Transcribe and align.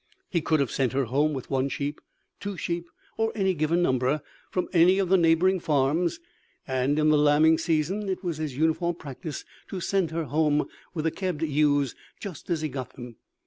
He 0.31 0.41
could 0.41 0.59
have 0.59 0.71
sent 0.71 0.93
her 0.93 1.05
home 1.05 1.31
with 1.35 1.51
one 1.51 1.69
sheep, 1.69 2.01
two 2.39 2.57
sheep, 2.57 2.89
or 3.17 3.31
any 3.35 3.53
given 3.53 3.83
number, 3.83 4.23
from 4.49 4.67
any 4.73 4.97
of 4.97 5.09
the 5.09 5.15
neighbouring 5.15 5.59
farms; 5.59 6.19
and, 6.67 6.97
in 6.97 7.09
the 7.09 7.19
lambing 7.19 7.59
season, 7.59 8.09
it 8.09 8.23
was 8.23 8.37
his 8.37 8.57
uniform 8.57 8.95
practice 8.95 9.45
to 9.67 9.79
send 9.79 10.09
her 10.09 10.23
home 10.23 10.67
with 10.95 11.05
the 11.05 11.11
kebbed 11.11 11.43
ewes 11.47 11.93
just 12.19 12.49
as 12.49 12.61
he 12.61 12.67
got 12.67 12.95
them. 12.95 13.17